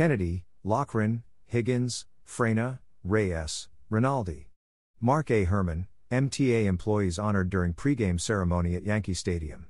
Kennedy, 0.00 0.46
Loughran, 0.64 1.24
Higgins, 1.44 2.06
Freyna, 2.24 2.80
Reyes, 3.04 3.68
Rinaldi. 3.90 4.48
Marc 4.98 5.30
A. 5.30 5.44
Hermann, 5.44 5.88
MTA 6.10 6.64
employees 6.64 7.18
honored 7.18 7.50
during 7.50 7.74
pregame 7.74 8.18
ceremony 8.18 8.74
at 8.74 8.86
Yankee 8.86 9.12
Stadium. 9.12 9.66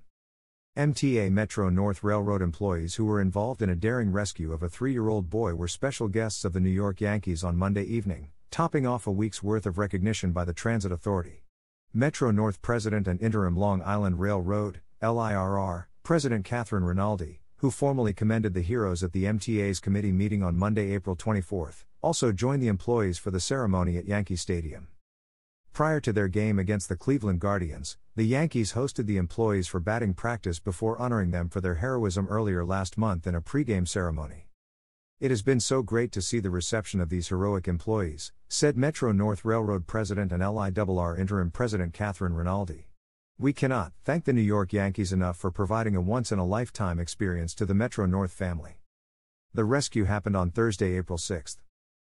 MTA 0.78 1.32
Metro 1.32 1.68
North 1.68 2.04
Railroad 2.04 2.42
employees 2.42 2.94
who 2.94 3.06
were 3.06 3.20
involved 3.20 3.60
in 3.60 3.70
a 3.70 3.74
daring 3.74 4.12
rescue 4.12 4.52
of 4.52 4.62
a 4.62 4.68
three 4.68 4.92
year 4.92 5.08
old 5.08 5.28
boy 5.28 5.56
were 5.56 5.66
special 5.66 6.06
guests 6.06 6.44
of 6.44 6.52
the 6.52 6.60
New 6.60 6.70
York 6.70 7.00
Yankees 7.00 7.42
on 7.42 7.56
Monday 7.56 7.82
evening, 7.82 8.30
topping 8.52 8.86
off 8.86 9.08
a 9.08 9.10
week's 9.10 9.42
worth 9.42 9.66
of 9.66 9.78
recognition 9.78 10.30
by 10.30 10.44
the 10.44 10.54
Transit 10.54 10.92
Authority. 10.92 11.42
Metro 11.92 12.30
North 12.30 12.62
President 12.62 13.08
and 13.08 13.20
Interim 13.20 13.56
Long 13.56 13.82
Island 13.82 14.20
Railroad, 14.20 14.80
LIRR, 15.02 15.86
President 16.04 16.44
Catherine 16.44 16.84
Rinaldi, 16.84 17.40
who 17.60 17.70
formally 17.70 18.14
commended 18.14 18.54
the 18.54 18.62
heroes 18.62 19.04
at 19.04 19.12
the 19.12 19.24
MTA's 19.24 19.80
committee 19.80 20.12
meeting 20.12 20.42
on 20.42 20.56
Monday, 20.56 20.94
April 20.94 21.14
24, 21.14 21.74
also 22.00 22.32
joined 22.32 22.62
the 22.62 22.68
employees 22.68 23.18
for 23.18 23.30
the 23.30 23.38
ceremony 23.38 23.98
at 23.98 24.06
Yankee 24.06 24.34
Stadium. 24.34 24.88
Prior 25.74 26.00
to 26.00 26.10
their 26.10 26.26
game 26.26 26.58
against 26.58 26.88
the 26.88 26.96
Cleveland 26.96 27.38
Guardians, 27.38 27.98
the 28.16 28.24
Yankees 28.24 28.72
hosted 28.72 29.04
the 29.04 29.18
employees 29.18 29.68
for 29.68 29.78
batting 29.78 30.14
practice 30.14 30.58
before 30.58 30.98
honoring 30.98 31.32
them 31.32 31.50
for 31.50 31.60
their 31.60 31.74
heroism 31.74 32.26
earlier 32.30 32.64
last 32.64 32.96
month 32.96 33.26
in 33.26 33.34
a 33.34 33.42
pregame 33.42 33.86
ceremony. 33.86 34.46
It 35.20 35.30
has 35.30 35.42
been 35.42 35.60
so 35.60 35.82
great 35.82 36.12
to 36.12 36.22
see 36.22 36.40
the 36.40 36.48
reception 36.48 36.98
of 36.98 37.10
these 37.10 37.28
heroic 37.28 37.68
employees, 37.68 38.32
said 38.48 38.78
Metro 38.78 39.12
North 39.12 39.44
Railroad 39.44 39.86
President 39.86 40.32
and 40.32 40.42
LIRR 40.42 41.18
Interim 41.18 41.50
President 41.50 41.92
Catherine 41.92 42.32
Rinaldi. 42.32 42.89
We 43.40 43.54
cannot 43.54 43.94
thank 44.04 44.26
the 44.26 44.34
New 44.34 44.42
York 44.42 44.74
Yankees 44.74 45.14
enough 45.14 45.34
for 45.38 45.50
providing 45.50 45.96
a 45.96 46.00
once 46.02 46.30
in 46.30 46.38
a 46.38 46.44
lifetime 46.44 46.98
experience 46.98 47.54
to 47.54 47.64
the 47.64 47.72
Metro 47.72 48.04
North 48.04 48.32
family. 48.32 48.82
The 49.54 49.64
rescue 49.64 50.04
happened 50.04 50.36
on 50.36 50.50
Thursday, 50.50 50.98
April 50.98 51.16
6. 51.16 51.56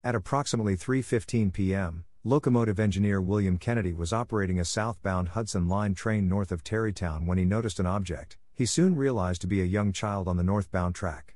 At 0.03 0.13
approximately 0.13 0.77
3:15 0.77 1.51
p.m., 1.51 2.05
Locomotive 2.23 2.79
engineer 2.79 3.19
William 3.19 3.57
Kennedy 3.57 3.93
was 3.93 4.13
operating 4.13 4.59
a 4.59 4.63
southbound 4.63 5.29
Hudson 5.29 5.67
Line 5.67 5.95
train 5.95 6.29
north 6.29 6.51
of 6.51 6.63
Tarrytown 6.63 7.25
when 7.25 7.39
he 7.39 7.45
noticed 7.45 7.79
an 7.79 7.87
object, 7.87 8.37
he 8.53 8.67
soon 8.67 8.95
realized 8.95 9.41
to 9.41 9.47
be 9.47 9.59
a 9.59 9.65
young 9.65 9.91
child 9.91 10.27
on 10.27 10.37
the 10.37 10.43
northbound 10.43 10.93
track. 10.93 11.35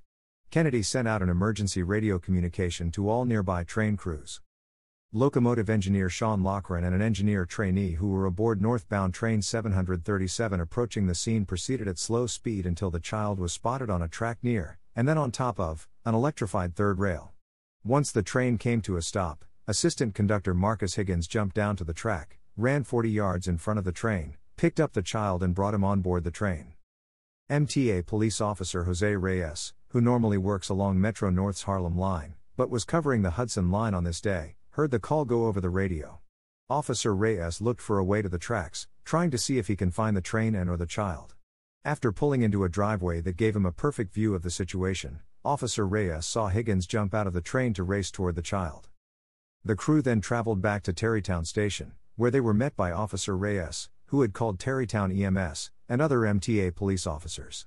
Kennedy 0.52 0.84
sent 0.84 1.08
out 1.08 1.24
an 1.24 1.30
emergency 1.30 1.82
radio 1.82 2.20
communication 2.20 2.92
to 2.92 3.10
all 3.10 3.26
nearby 3.26 3.64
train 3.64 3.98
crews. 3.98 4.42
Locomotive 5.14 5.70
engineer 5.70 6.10
Sean 6.10 6.44
Loughran 6.44 6.84
and 6.84 6.94
an 6.94 7.02
engineer 7.02 7.46
trainee 7.46 7.94
who 7.94 8.10
were 8.10 8.26
aboard 8.26 8.62
northbound 8.62 9.14
train 9.14 9.42
737 9.42 10.60
approaching 10.60 11.08
the 11.08 11.16
scene 11.16 11.46
proceeded 11.46 11.88
at 11.88 11.98
slow 11.98 12.28
speed 12.28 12.66
until 12.66 12.92
the 12.92 13.00
child 13.00 13.40
was 13.40 13.54
spotted 13.54 13.90
on 13.90 14.02
a 14.02 14.10
track 14.10 14.38
near, 14.44 14.80
and 14.98 15.08
then 15.08 15.18
on 15.18 15.32
top 15.32 15.62
of, 15.62 15.88
an 16.04 16.14
electrified 16.14 16.76
third 16.76 17.00
rail. 17.00 17.32
Once 17.86 18.12
the 18.12 18.22
train 18.22 18.58
came 18.58 18.82
to 18.82 18.98
a 18.98 19.02
stop, 19.02 19.46
Assistant 19.66 20.14
conductor 20.14 20.54
Marcus 20.54 20.96
Higgins 20.96 21.26
jumped 21.26 21.56
down 21.56 21.78
to 21.78 21.86
the 21.86 21.94
track, 21.94 22.38
ran 22.58 22.84
40 22.84 23.10
yards 23.10 23.48
in 23.48 23.58
front 23.58 23.80
of 23.80 23.86
the 23.86 23.94
train, 23.94 24.36
picked 24.58 24.80
up 24.82 24.92
the 24.92 25.02
child 25.02 25.42
and 25.42 25.56
brought 25.56 25.74
him 25.74 25.86
on 25.86 26.02
board 26.02 26.26
the 26.26 26.32
train. 26.32 26.74
MTA 27.50 28.06
police 28.06 28.42
officer 28.42 28.84
Jose 28.84 29.16
Reyes, 29.16 29.74
who 29.92 30.02
normally 30.02 30.38
works 30.38 30.68
along 30.68 31.00
Metro 31.00 31.30
North's 31.30 31.64
Harlem 31.64 31.98
line, 31.98 32.34
but 32.58 32.70
was 32.70 32.84
covering 32.84 33.22
the 33.22 33.32
Hudson 33.32 33.72
line 33.72 33.94
on 33.94 34.04
this 34.04 34.20
day, 34.20 34.57
heard 34.78 34.92
the 34.92 35.00
call 35.00 35.26
go 35.26 35.48
over 35.48 35.60
the 35.60 35.72
radio. 35.72 36.20
Officer 36.70 37.16
Reyes 37.16 37.60
looked 37.60 37.82
for 37.82 37.98
a 37.98 38.04
way 38.04 38.22
to 38.22 38.30
the 38.30 38.38
tracks, 38.38 38.86
trying 39.04 39.32
to 39.32 39.38
see 39.40 39.58
if 39.58 39.68
he 39.68 39.76
can 39.76 39.90
find 39.90 40.16
the 40.16 40.22
train 40.22 40.54
and 40.54 40.70
or 40.70 40.78
the 40.78 40.86
child. 40.86 41.34
After 41.84 42.12
pulling 42.12 42.44
into 42.44 42.64
a 42.64 42.70
driveway 42.70 43.22
that 43.22 43.38
gave 43.38 43.56
him 43.56 43.66
a 43.66 43.72
perfect 43.72 44.14
view 44.14 44.36
of 44.36 44.44
the 44.44 44.52
situation, 44.52 45.22
Officer 45.44 45.88
Reyes 45.88 46.28
saw 46.28 46.50
Higgins 46.50 46.86
jump 46.86 47.16
out 47.16 47.26
of 47.26 47.34
the 47.34 47.42
train 47.42 47.74
to 47.74 47.82
race 47.82 48.12
toward 48.12 48.36
the 48.36 48.44
child. 48.44 48.88
The 49.66 49.76
crew 49.76 50.04
then 50.04 50.22
traveled 50.22 50.62
back 50.62 50.84
to 50.84 50.94
Tarrytown 50.94 51.46
Station, 51.46 51.94
where 52.16 52.30
they 52.30 52.40
were 52.40 52.54
met 52.54 52.76
by 52.76 52.92
Officer 52.92 53.36
Reyes, 53.36 53.90
who 54.06 54.22
had 54.22 54.34
called 54.34 54.60
Tarrytown 54.60 55.12
EMS, 55.12 55.72
and 55.90 56.04
other 56.04 56.20
MTA 56.20 56.76
police 56.76 57.08
officers. 57.08 57.66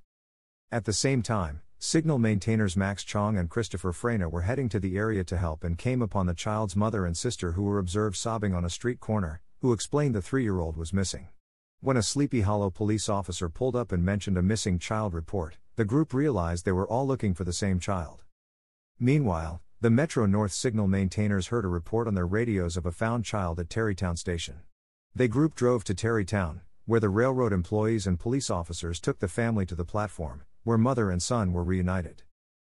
At 0.70 0.84
the 0.84 0.92
same 0.92 1.22
time, 1.22 1.62
signal 1.82 2.18
maintainers 2.18 2.76
Max 2.76 3.02
Chong 3.04 3.38
and 3.38 3.48
Christopher 3.48 3.90
Freyna 3.90 4.28
were 4.28 4.42
heading 4.42 4.68
to 4.68 4.78
the 4.78 4.98
area 4.98 5.24
to 5.24 5.38
help 5.38 5.64
and 5.64 5.78
came 5.78 6.02
upon 6.02 6.26
the 6.26 6.34
child's 6.34 6.76
mother 6.76 7.06
and 7.06 7.16
sister 7.16 7.52
who 7.52 7.62
were 7.62 7.78
observed 7.78 8.16
sobbing 8.16 8.52
on 8.54 8.66
a 8.66 8.70
street 8.70 9.00
corner, 9.00 9.40
who 9.62 9.72
explained 9.72 10.14
the 10.14 10.20
three 10.20 10.42
year 10.42 10.60
old 10.60 10.76
was 10.76 10.92
missing. 10.92 11.28
When 11.80 11.96
a 11.96 12.02
Sleepy 12.02 12.42
Hollow 12.42 12.68
police 12.68 13.08
officer 13.08 13.48
pulled 13.48 13.74
up 13.74 13.92
and 13.92 14.04
mentioned 14.04 14.36
a 14.36 14.42
missing 14.42 14.78
child 14.78 15.14
report, 15.14 15.56
the 15.76 15.86
group 15.86 16.12
realized 16.12 16.66
they 16.66 16.72
were 16.72 16.86
all 16.86 17.06
looking 17.06 17.32
for 17.32 17.44
the 17.44 17.52
same 17.54 17.80
child. 17.80 18.24
Meanwhile, 18.98 19.62
the 19.80 19.88
Metro 19.88 20.26
North 20.26 20.52
signal 20.52 20.86
maintainers 20.86 21.46
heard 21.46 21.64
a 21.64 21.68
report 21.68 22.06
on 22.06 22.14
their 22.14 22.26
radios 22.26 22.76
of 22.76 22.84
a 22.84 22.92
found 22.92 23.24
child 23.24 23.58
at 23.58 23.70
Tarrytown 23.70 24.16
Station. 24.16 24.60
They 25.14 25.28
group 25.28 25.54
drove 25.54 25.84
to 25.84 25.94
Tarrytown, 25.94 26.60
where 26.84 27.00
the 27.00 27.08
railroad 27.08 27.54
employees 27.54 28.06
and 28.06 28.20
police 28.20 28.50
officers 28.50 29.00
took 29.00 29.20
the 29.20 29.28
family 29.28 29.64
to 29.64 29.74
the 29.74 29.86
platform, 29.86 30.42
where 30.62 30.78
mother 30.78 31.10
and 31.10 31.22
son 31.22 31.52
were 31.52 31.64
reunited. 31.64 32.22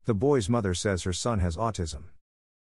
The 0.04 0.14
boy's 0.14 0.48
mother 0.48 0.74
says 0.74 1.02
her 1.02 1.12
son 1.12 1.40
has 1.40 1.56
autism. 1.56 2.04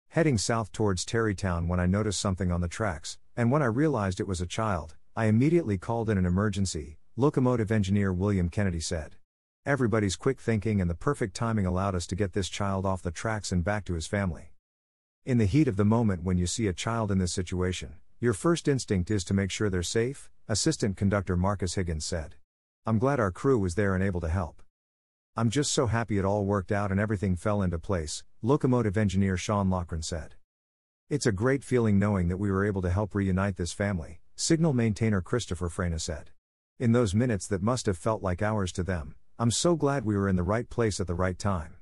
Heading 0.09 0.39
south 0.39 0.73
towards 0.73 1.05
Tarrytown 1.05 1.69
when 1.69 1.81
I 1.81 1.87
noticed 1.87 2.21
something 2.21 2.51
on 2.51 2.61
the 2.61 2.69
tracks, 2.69 3.19
and 3.37 3.51
when 3.51 3.63
I 3.63 3.67
realized 3.67 4.21
it 4.21 4.29
was 4.29 4.41
a 4.41 4.47
child, 4.47 4.95
I 5.17 5.27
immediately 5.27 5.79
called 5.79 6.11
in 6.11 6.19
an 6.19 6.27
emergency, 6.27 6.99
locomotive 7.17 7.71
engineer 7.71 8.13
William 8.13 8.49
Kennedy 8.49 8.81
said. 8.81 9.17
Everybody's 9.65 10.17
quick 10.17 10.41
thinking 10.41 10.81
and 10.81 10.91
the 10.91 10.95
perfect 10.95 11.37
timing 11.37 11.67
allowed 11.67 11.95
us 11.95 12.07
to 12.09 12.17
get 12.17 12.33
this 12.33 12.49
child 12.49 12.85
off 12.85 13.03
the 13.03 13.11
tracks 13.11 13.53
and 13.53 13.63
back 13.63 13.85
to 13.85 13.95
his 13.95 14.07
family. 14.07 14.53
In 15.25 15.39
the 15.39 15.47
heat 15.47 15.69
of 15.69 15.77
the 15.77 15.85
moment 15.85 16.25
when 16.25 16.37
you 16.37 16.47
see 16.47 16.67
a 16.67 16.73
child 16.73 17.13
in 17.13 17.19
this 17.19 17.33
situation, 17.33 17.95
your 18.19 18.33
first 18.33 18.67
instinct 18.67 19.11
is 19.11 19.23
to 19.25 19.35
make 19.35 19.51
sure 19.51 19.71
they're 19.71 19.83
safe, 19.83 20.31
Assistant 20.49 20.97
Conductor 20.97 21.37
Marcus 21.37 21.75
Higgins 21.75 22.05
said. 22.05 22.35
I'm 22.85 22.99
glad 22.99 23.21
our 23.21 23.31
crew 23.31 23.59
was 23.59 23.77
there 23.77 23.95
and 23.95 24.03
able 24.03 24.21
to 24.21 24.29
help. 24.29 24.63
I'm 25.35 25.49
just 25.49 25.73
so 25.73 25.87
happy 25.87 26.19
it 26.19 26.27
all 26.27 26.45
worked 26.45 26.71
out 26.71 26.91
and 26.91 27.01
everything 27.01 27.37
fell 27.37 27.63
into 27.63 27.79
place, 27.79 28.23
locomotive 28.43 28.99
engineer 28.99 29.39
Sean 29.39 29.71
Loughran 29.71 30.03
said. 30.03 30.35
It's 31.09 31.25
a 31.25 31.33
great 31.33 31.65
feeling 31.65 31.99
knowing 31.99 32.29
that 32.29 32.37
we 32.37 32.51
were 32.51 32.67
able 32.67 32.83
to 32.83 32.91
help 32.91 33.15
reunite 33.15 33.57
this 33.57 33.73
family, 33.73 34.21
signal 34.37 34.75
maintainer 34.75 35.23
Christopher 35.23 35.71
Freyna 35.71 35.99
said. 35.99 36.33
In 36.79 36.93
those 36.93 37.15
minutes 37.15 37.47
that 37.47 37.63
must 37.63 37.87
have 37.87 37.97
felt 37.97 38.23
like 38.23 38.43
hours 38.43 38.73
to 38.73 38.83
them, 38.83 39.15
I'm 39.39 39.51
so 39.51 39.75
glad 39.75 40.05
we 40.05 40.19
were 40.19 40.29
in 40.29 40.37
the 40.37 40.43
right 40.43 40.69
place 40.69 41.01
at 41.01 41.07
the 41.07 41.15
right 41.15 41.39
time. 41.39 41.77